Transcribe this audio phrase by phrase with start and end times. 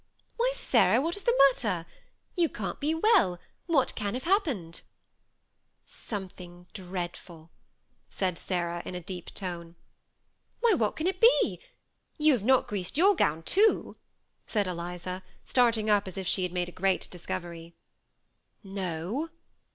[0.37, 1.85] "Why, Sarah, what is the matter?
[2.35, 3.37] You can't be well.
[3.67, 4.81] What can have happened?"
[5.85, 7.51] 44 THE SEMI ATTACHED COUPLE." Something dreadful,"
[8.09, 9.75] said Sarah, in a deep tone."
[10.61, 11.61] Why, what can it be?
[12.17, 13.95] You have not greased your gown too?"
[14.47, 17.75] said Eliza, starting up as if she had made a great discovery.
[18.63, 19.29] «No.